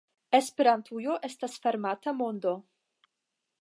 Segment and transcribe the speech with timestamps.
[0.37, 2.59] Esperantujo estas fermata mondo.